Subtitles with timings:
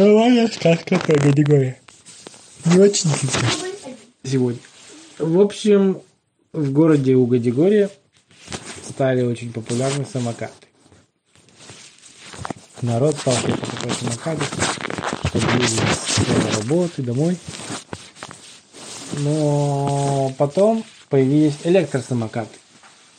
[0.00, 1.78] Нормальная сказка про Гадигория.
[2.64, 3.98] Не очень длинная.
[4.24, 4.60] Сегодня.
[5.18, 6.00] В общем,
[6.54, 7.90] в городе у Гадигория
[8.88, 10.54] стали очень популярны самокаты.
[12.80, 14.44] Народ стал покупать самокаты,
[15.28, 17.36] чтобы ездить с работы домой.
[19.18, 22.59] Но потом появились электросамокаты.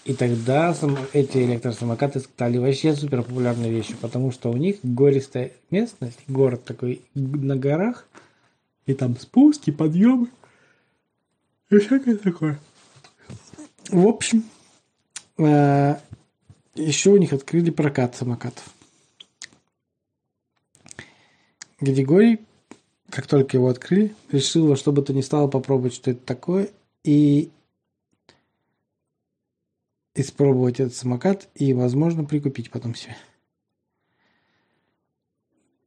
[0.03, 0.75] И тогда
[1.13, 7.03] эти электросамокаты стали вообще супер популярной вещью, потому что у них гористая местность, город такой
[7.13, 8.07] на горах,
[8.87, 10.27] и там спуски, подъемы,
[11.69, 12.59] и всякое такое.
[13.89, 14.43] В общем,
[15.37, 15.95] э,
[16.75, 18.63] еще у них открыли прокат самокатов.
[21.79, 22.39] Григорий,
[23.09, 26.69] как только его открыли, решил во что бы то ни стало попробовать, что это такое,
[27.03, 27.51] и
[30.15, 33.15] испробовать этот самокат и, возможно, прикупить потом себе.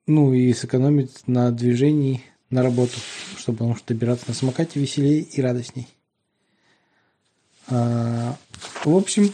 [0.07, 2.99] Ну и сэкономить на движении на работу,
[3.39, 5.89] чтобы потому что добираться на самокате веселее и радостней.
[7.69, 8.37] А,
[8.85, 9.33] в общем,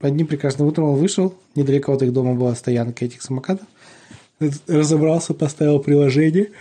[0.00, 3.66] одним прекрасным утром он вышел, недалеко от их дома была стоянка этих самокатов,
[4.66, 6.52] разобрался, поставил приложение,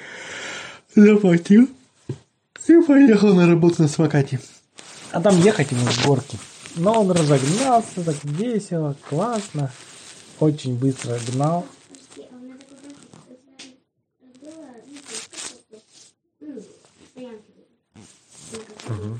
[0.96, 1.70] заплатил
[2.68, 4.40] и поехал на работу на самокате.
[5.16, 6.38] А там ехать ему с горки.
[6.76, 9.72] Но он разогнался, так весело, классно.
[10.42, 11.66] Очень быстро гнал.
[18.90, 19.18] Угу.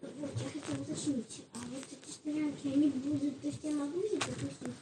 [0.00, 4.72] Я хотела уточнить, а вот эти стоянки, они будут, то есть я могу взять, допустим,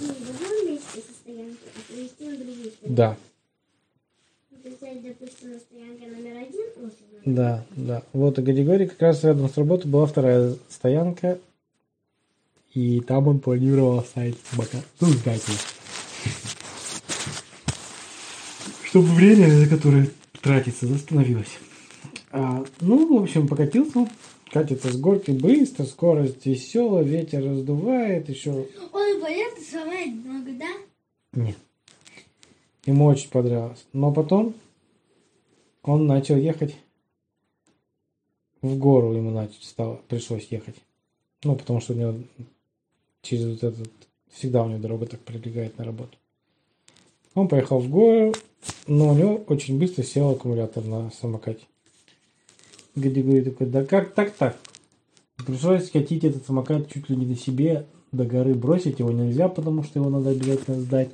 [0.00, 2.94] не в одном месте со стоянки, а привезти на другую стоянку?
[2.94, 3.16] Да.
[4.62, 6.92] Взять, допустим, на стоянке номер один, вот,
[7.90, 8.02] да.
[8.12, 11.40] Вот у Гадигорий как раз рядом с работой была вторая стоянка,
[12.72, 14.76] и там он планировал оставить собака.
[15.00, 15.52] Ну, знаете.
[18.84, 20.08] Чтобы время, на которое
[20.40, 21.58] тратится, восстановилось.
[22.30, 24.08] А, ну, в общем, покатился.
[24.52, 28.50] Катится с горки быстро, скорость веселая, ветер раздувает, еще...
[28.92, 31.40] Он и полет сломает много, да?
[31.40, 31.56] Нет.
[32.84, 33.84] Ему очень понравилось.
[33.92, 34.54] Но потом
[35.82, 36.74] он начал ехать
[38.62, 40.76] в гору ему начать стало, пришлось ехать.
[41.44, 42.14] Ну, потому что у него
[43.22, 43.90] через вот этот,
[44.30, 46.16] всегда у него дорога так прилегает на работу.
[47.34, 48.34] Он поехал в гору,
[48.86, 51.64] но у него очень быстро сел аккумулятор на самокате.
[52.94, 54.58] Гади говорит такой, да как так-так?
[55.36, 59.84] Пришлось скатить этот самокат чуть ли не на себе, до горы бросить его нельзя, потому
[59.84, 61.10] что его надо обязательно сдать.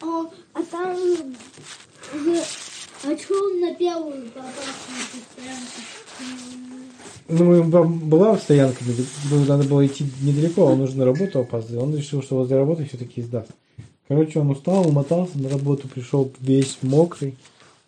[0.00, 0.98] А, а там...
[3.04, 4.44] А что он на первую попал?
[7.34, 8.84] Ну, была стоянка,
[9.48, 11.84] надо было идти недалеко, он уже на работу опаздывал.
[11.84, 13.48] Он решил, что возле работы все-таки сдаст.
[14.06, 17.38] Короче, он устал, умотался на работу, пришел весь мокрый,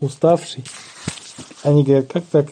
[0.01, 0.65] уставший.
[1.63, 2.47] Они говорят, как так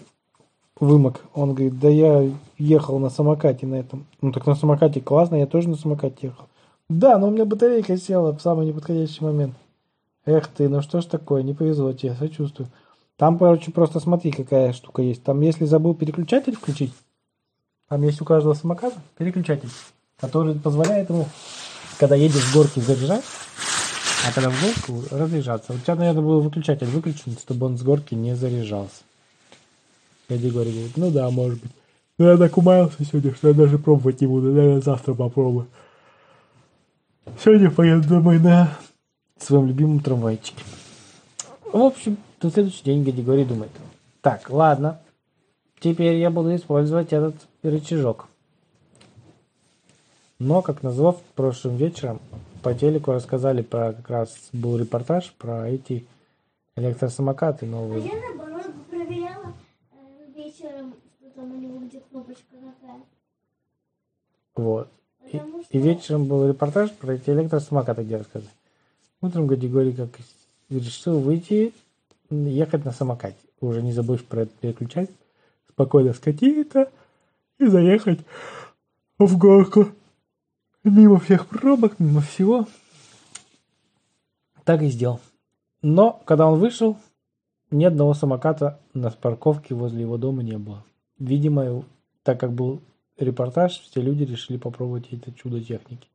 [0.78, 1.22] вымок?
[1.32, 4.04] Он говорит, да я ехал на самокате на этом.
[4.20, 6.44] Ну так на самокате классно, я тоже на самокате ехал.
[6.90, 9.54] Да, но у меня батарейка села в самый неподходящий момент.
[10.26, 12.68] Эх ты, ну что ж такое, не повезло тебе, сочувствую.
[13.22, 15.22] Там, короче, просто смотри, какая штука есть.
[15.22, 16.92] Там, если забыл переключатель включить,
[17.88, 19.68] там есть у каждого самоката переключатель,
[20.18, 21.28] который позволяет ему,
[22.00, 23.22] когда едешь с горки, заряжать,
[24.26, 25.72] а когда в горку разряжаться.
[25.72, 29.04] У тебя, наверное, был выключатель выключен, чтобы он с горки не заряжался.
[30.28, 31.70] Я Григорий говорит, ну да, может быть.
[32.18, 34.48] Но я так умаялся сегодня, что я даже пробовать не буду.
[34.50, 35.68] Наверное, завтра попробую.
[37.38, 38.76] Сегодня поеду домой на
[39.38, 40.64] своем любимом трамвайчике.
[41.72, 43.70] В общем, на следующий день Гадигорий думает,
[44.20, 45.00] так, ладно,
[45.80, 48.28] теперь я буду использовать этот рычажок.
[50.38, 52.20] Но, как назло, прошлым вечером
[52.62, 56.06] по телеку рассказали про, как раз был репортаж про эти
[56.76, 58.02] электросамокаты новые.
[58.02, 59.52] А я наоборот проверяла
[59.92, 59.96] э,
[60.34, 63.00] вечером, что там у него где кнопочка какая.
[64.54, 64.88] Вот.
[65.26, 65.64] И, что...
[65.70, 68.50] и вечером был репортаж про эти электросамокаты, где рассказали.
[69.20, 70.10] Утром Гадигорий как
[70.70, 71.72] решил выйти
[72.32, 73.36] ехать на самокате.
[73.60, 75.10] Уже не забыв про это переключать.
[75.70, 76.90] Спокойно скатиться
[77.58, 78.20] и заехать
[79.18, 79.88] в горку.
[80.84, 82.66] Мимо всех пробок, мимо всего.
[84.64, 85.20] Так и сделал.
[85.80, 86.96] Но, когда он вышел,
[87.70, 90.84] ни одного самоката на парковке возле его дома не было.
[91.18, 91.84] Видимо,
[92.22, 92.80] так как был
[93.16, 96.08] репортаж, все люди решили попробовать это чудо техники.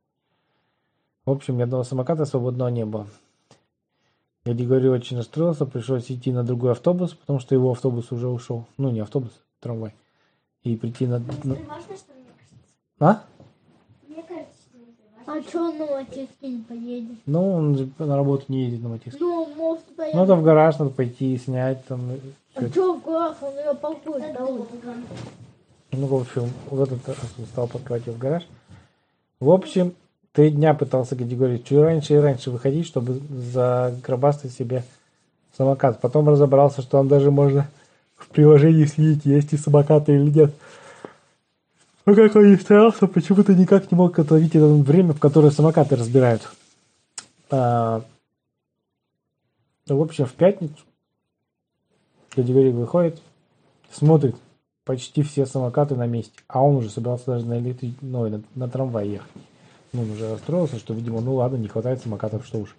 [1.24, 3.06] В общем, ни одного самоката свободного не было.
[4.48, 8.64] Я Григорий очень расстроился, пришлось идти на другой автобус, потому что его автобус уже ушел.
[8.78, 9.30] Ну, не автобус,
[9.60, 9.94] трамвай.
[10.62, 11.16] И прийти на...
[11.16, 12.56] Это важно, что мне кажется?
[12.98, 13.24] А?
[14.08, 15.38] Мне кажется, что это важно.
[15.38, 17.18] А что на мотивке не поедет?
[17.26, 19.18] Ну, он же на работу не едет на мотивке.
[19.20, 20.14] Ну, может, поедет.
[20.14, 22.10] Ну, это в гараж надо пойти и снять там.
[22.54, 24.34] а что в глаз, он ее полкует.
[25.92, 28.46] Ну, в общем, в этот раз он стал подкрывать его в гараж.
[29.40, 29.92] В общем,
[30.32, 34.84] три дня пытался категории чуть раньше и раньше выходить, чтобы загробастать себе
[35.56, 36.00] самокат.
[36.00, 37.68] Потом разобрался, что он даже можно
[38.16, 40.54] в приложении следить, есть ли самокаты или нет.
[42.06, 45.94] Но как он не старался, почему-то никак не мог отловить это время, в которое самокаты
[45.96, 46.48] разбирают.
[47.50, 48.02] А,
[49.86, 50.82] в общем, в пятницу
[52.30, 53.20] категория выходит,
[53.90, 54.36] смотрит,
[54.84, 56.32] почти все самокаты на месте.
[56.46, 57.94] А он уже собирался даже на электри...
[58.00, 59.30] ну, на, на трамвай ехать.
[59.92, 62.76] Ну, он уже расстроился, что, видимо, ну ладно, не хватает самокатов, что уж.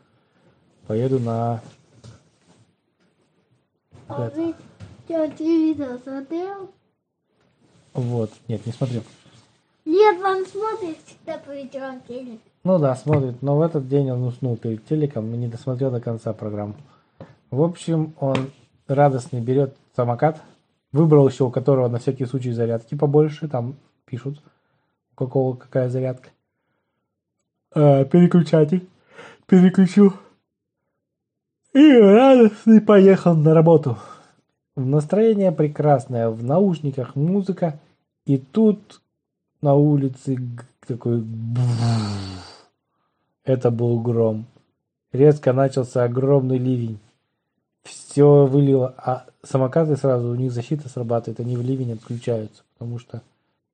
[0.88, 1.62] Поеду на...
[4.08, 4.56] А ты
[5.08, 6.72] телевизор смотрел?
[7.94, 8.32] Вот.
[8.48, 9.04] Нет, не смотрел.
[9.86, 12.40] Нет, он смотрит всегда по вечерам телек.
[12.64, 16.02] Ну да, смотрит, но в этот день он уснул перед телеком и не досмотрел до
[16.02, 16.76] конца программу.
[17.50, 18.52] В общем, он
[18.88, 20.42] радостный берет самокат,
[20.92, 23.76] выбрал еще у которого на всякий случай зарядки побольше, там
[24.06, 24.42] пишут,
[25.14, 26.30] у какого какая зарядка.
[27.72, 28.88] А, переключатель.
[29.48, 30.14] Переключил.
[31.74, 33.98] И радостный поехал на работу.
[34.76, 37.80] Настроение прекрасное, в наушниках музыка,
[38.26, 39.02] и тут
[39.62, 40.38] на улице
[40.88, 41.24] такой.
[43.44, 44.46] Это был гром.
[45.12, 47.00] Резко начался огромный ливень.
[47.84, 53.22] Все вылило, а самокаты сразу, у них защита срабатывает, они в ливень отключаются, потому что,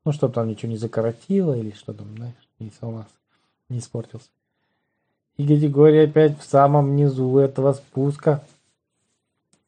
[0.06, 3.09] ну, чтобы там ничего не закоротило или что там, знаешь, не сломался,
[3.69, 4.29] не испортился.
[5.38, 8.44] И Григорий опять в самом низу этого спуска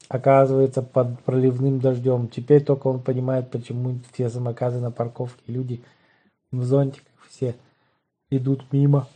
[0.08, 2.28] оказывается под проливным дождем.
[2.28, 5.82] Теперь только он понимает, почему все самокаты на парковке, люди
[6.50, 7.54] в зонтиках все
[8.30, 9.06] идут мимо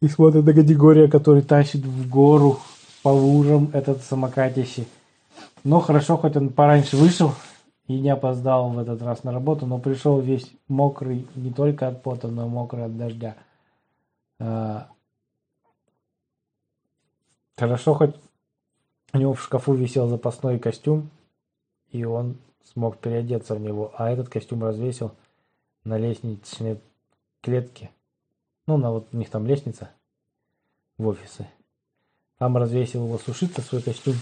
[0.00, 2.60] и смотрят на Гадигория, который тащит в гору
[3.02, 4.84] по лужам этот самокатище.
[5.64, 7.32] Но хорошо, хоть он пораньше вышел
[7.88, 12.02] и не опоздал в этот раз на работу, но пришел весь мокрый, не только от
[12.02, 13.36] пота, но и мокрый от дождя.
[14.38, 14.90] А,
[17.58, 18.14] Хорошо, хоть
[19.14, 21.08] у него в шкафу висел запасной костюм,
[21.90, 25.12] и он смог переодеться в него, а этот костюм развесил
[25.84, 26.78] на лестничной
[27.40, 27.90] клетке.
[28.66, 29.90] Ну, на вот у них там лестница
[30.98, 31.46] в офисы.
[32.36, 34.16] Там развесил его сушиться, свой костюм.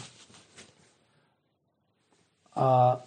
[2.52, 3.04] А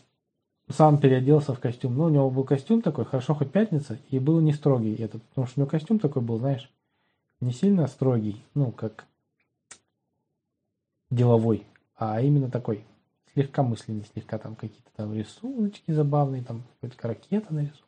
[0.67, 1.95] сам переоделся в костюм.
[1.95, 5.23] Ну, у него был костюм такой, хорошо, хоть пятница, и был не строгий этот.
[5.23, 6.69] Потому что у него костюм такой был, знаешь,
[7.39, 9.05] не сильно строгий, ну, как
[11.09, 12.83] деловой, а именно такой
[13.33, 17.83] слегка мысленный, слегка там какие-то там рисуночки забавные, там какая-то ракета нарисована.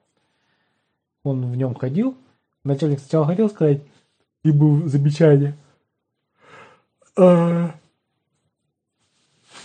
[1.24, 2.16] Он в нем ходил.
[2.64, 3.82] Начальник сначала хотел сказать,
[4.44, 5.58] и был замечание.
[7.18, 7.74] А,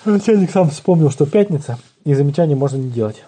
[0.04, 3.24] Начальник сам вспомнил, что пятница, и замечаний можно не делать.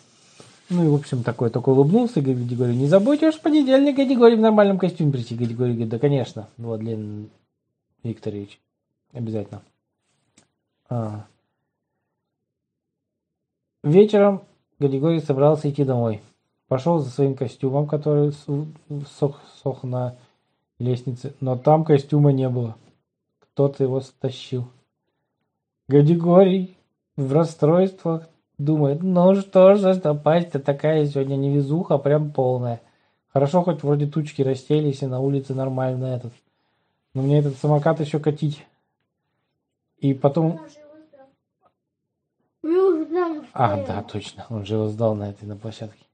[0.69, 4.41] Ну и, в общем, такой только улыбнулся, Григорий, не забудьте уж в понедельник Григорий в
[4.41, 5.37] нормальном костюме прийти.
[5.37, 7.31] Григорий говорит, да, конечно, Владлен
[8.03, 8.61] Викторович,
[9.13, 9.63] обязательно.
[10.89, 11.27] А.
[13.85, 14.43] Вечером
[14.81, 16.21] Григорий собрался идти домой.
[16.67, 18.33] Пошел за своим костюмом, который
[19.19, 20.17] сох, сох на
[20.81, 22.77] лестнице, но там костюма не было.
[23.38, 24.69] Кто-то его стащил.
[25.88, 26.76] Григорий
[27.17, 32.81] в расстройствах думает, ну что же, напасть-то такая сегодня невезуха, прям полная.
[33.33, 36.33] Хорошо, хоть вроде тучки расселись, и на улице нормально этот.
[37.13, 38.67] Но мне этот самокат еще катить.
[39.99, 40.61] И потом...
[43.53, 44.47] А, да, точно.
[44.51, 46.05] Он же его сдал на этой, на площадке.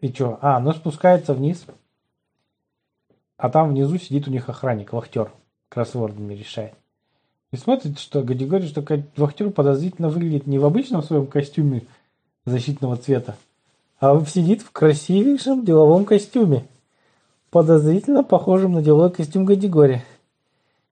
[0.00, 0.38] И чё?
[0.40, 1.64] А, ну спускается вниз.
[3.36, 5.32] А там внизу сидит у них охранник, вахтер.
[5.68, 6.74] Кроссвордами решает.
[7.52, 8.82] И смотрит, что Гадигорий, что
[9.16, 11.82] вахтер подозрительно выглядит не в обычном своем костюме
[12.46, 13.36] защитного цвета,
[14.00, 16.66] а сидит в красивейшем деловом костюме.
[17.50, 20.02] Подозрительно похожем на деловой костюм Гадигория.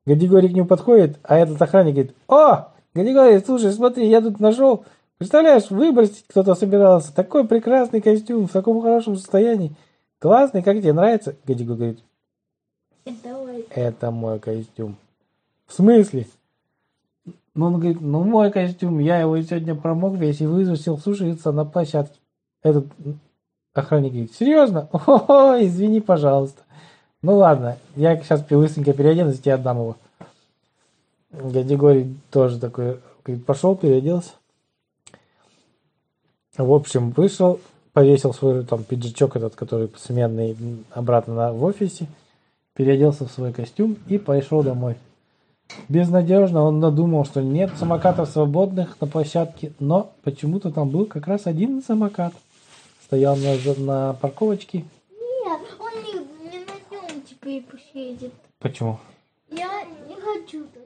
[0.04, 4.84] Гадигорий к нему подходит, а этот охранник говорит, «О, Гадигорий, слушай, смотри, я тут нашел,
[5.16, 9.72] представляешь, выбросить кто-то собирался, такой прекрасный костюм, в таком хорошем состоянии,
[10.18, 12.00] классный, как тебе нравится?» Гадигорий говорит,
[13.06, 13.66] Это ой.
[13.70, 14.96] «Это мой костюм».
[15.66, 16.26] «В смысле?»
[17.60, 21.66] Ну, он говорит, ну, мой костюм, я его сегодня промок весь и высушил сушиться на
[21.66, 22.18] площадке.
[22.62, 22.86] Этот
[23.74, 24.88] охранник говорит, серьезно?
[24.92, 26.62] О, извини, пожалуйста.
[27.20, 29.96] Ну ладно, я сейчас быстренько переоденусь и тебе отдам его.
[31.32, 34.30] Гадигорий тоже такой, говорит, пошел, переоделся.
[36.56, 37.60] В общем, вышел,
[37.92, 40.56] повесил свой там пиджачок этот, который сменный,
[40.92, 42.06] обратно на, в офисе,
[42.72, 44.96] переоделся в свой костюм и пошел домой.
[45.88, 51.46] Безнадежно он надумал, что нет самокатов свободных на площадке, но почему-то там был как раз
[51.46, 52.32] один самокат.
[53.04, 54.84] Стоял на, на парковочке.
[55.10, 56.72] Нет, он не, не на
[57.10, 58.32] нем теперь поедет.
[58.60, 58.98] Почему?
[59.50, 60.82] Я не хочу так.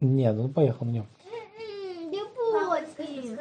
[0.00, 1.06] Нет, он поехал на нем.
[1.24, 3.40] М-м, Я против.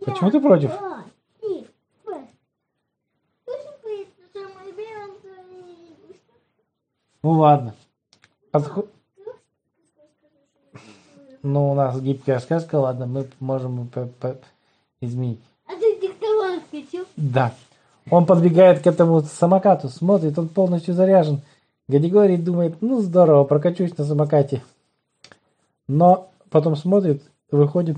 [0.00, 0.70] Почему ты против?
[0.70, 1.04] Да,
[1.42, 1.66] и,
[2.06, 2.22] вот.
[3.44, 6.16] Пусть он поедет на самой белом, то и-
[7.22, 7.74] Ну ладно.
[8.52, 8.88] Подхо-
[11.42, 13.88] Ну, у нас гибкая сказка, ладно, мы можем
[15.00, 15.40] изменить.
[15.66, 17.04] А ты диктовал хотел?
[17.16, 17.52] Да.
[18.10, 21.40] Он подбегает к этому самокату, смотрит, он полностью заряжен.
[21.88, 24.62] Гадигорий думает, ну здорово, прокачусь на самокате.
[25.86, 27.96] Но потом смотрит, выходит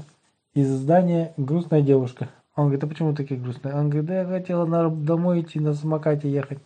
[0.55, 2.29] из здания грустная девушка.
[2.57, 3.75] Он говорит, а почему такие грустные?
[3.75, 6.59] Он говорит, да я хотела домой идти на самокате ехать,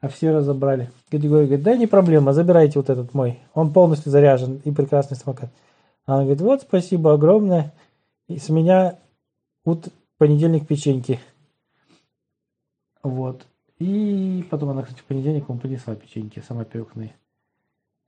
[0.00, 0.90] а все разобрали.
[1.10, 3.40] Гадигорий говорит, да не проблема, забирайте вот этот мой.
[3.54, 5.50] Он полностью заряжен и прекрасный самокат.
[6.06, 7.72] А он говорит, вот спасибо огромное.
[8.28, 8.98] И с меня
[9.64, 9.88] вот
[10.18, 11.20] понедельник печеньки.
[13.02, 13.46] Вот.
[13.78, 17.14] И потом она, кстати, в понедельник ему принесла печеньки самопекные.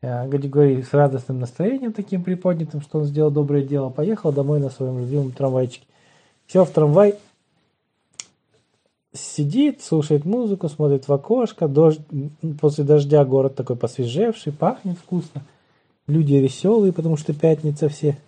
[0.03, 4.71] А Гадигорий с радостным настроением таким приподнятым, что он сделал доброе дело, поехал домой на
[4.71, 5.87] своем любимом трамвайчике.
[6.47, 7.17] Сел в трамвай,
[9.41, 11.67] сидит, слушает музыку, смотрит в окошко.
[11.67, 12.01] Дождь,
[12.61, 15.43] после дождя город такой посвежевший, пахнет вкусно.
[16.07, 18.19] Люди веселые, потому что пятница все.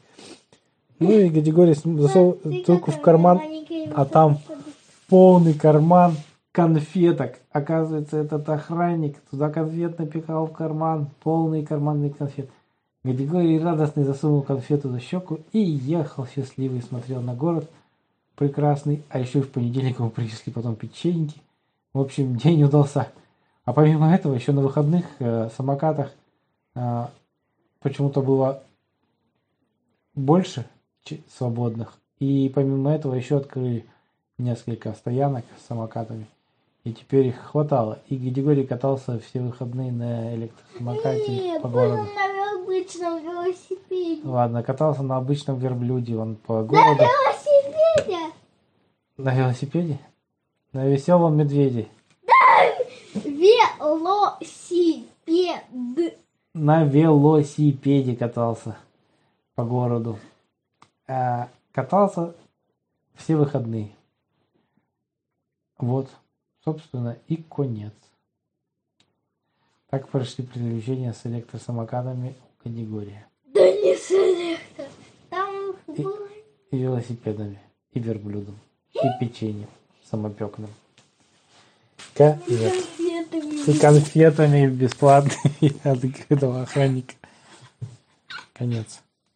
[0.98, 3.40] Ну и Гадигорий засовывает руку в карман,
[3.94, 4.38] а там
[5.08, 6.14] полный карман
[6.52, 7.40] конфеток.
[7.50, 12.48] Оказывается, этот охранник туда конфет напихал в карман, полный карманный конфет.
[13.04, 17.68] Гадигорий радостный засунул конфету за щеку и ехал счастливый, смотрел на город
[18.42, 19.02] прекрасный.
[19.08, 21.40] А еще и в понедельник ему принесли потом печеньки.
[21.92, 23.08] В общем, день удался.
[23.64, 26.10] А помимо этого, еще на выходных э, самокатах
[26.74, 27.06] э,
[27.80, 28.62] почему-то было
[30.14, 30.66] больше
[31.36, 31.94] свободных.
[32.18, 33.86] И помимо этого еще открыли
[34.38, 36.26] несколько стоянок с самокатами.
[36.84, 38.00] И теперь их хватало.
[38.08, 42.02] И Григорий катался все выходные на электросамокате Нет, по городу.
[42.02, 44.22] на обычном велосипеде.
[44.24, 47.04] Ладно, катался на обычном верблюде, он по На городу.
[47.04, 48.31] велосипеде!
[49.16, 49.98] На велосипеде?
[50.72, 51.88] На веселом медведе.
[53.78, 55.64] Велосипед.
[56.54, 58.76] На велосипеде катался
[59.54, 60.18] по городу.
[61.06, 62.34] А, катался
[63.14, 63.90] все выходные.
[65.78, 66.08] Вот,
[66.64, 67.92] собственно, и конец.
[69.90, 73.24] Так прошли приключения с электросамокатами у категории.
[73.46, 74.86] Да не селектор.
[75.28, 76.06] Там И-.
[76.70, 77.60] И велосипедами,
[77.92, 78.58] и верблюдом,
[78.94, 79.68] и печеньем
[80.10, 80.70] самопекным.
[82.14, 83.70] Конфетами.
[83.70, 87.14] И конфетами бесплатными от этого охранника.
[88.52, 89.00] Конец.